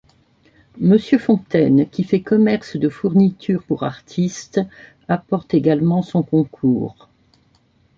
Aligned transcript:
Monsieur 0.79 1.19
Fontaine, 1.19 1.87
qui 1.87 2.03
fait 2.03 2.23
commerce 2.23 2.75
de 2.75 2.89
fournitures 2.89 3.61
pour 3.61 3.83
artistes, 3.83 4.59
apporte 5.07 5.53
également 5.53 6.01
son 6.01 6.23
concours. 6.23 7.07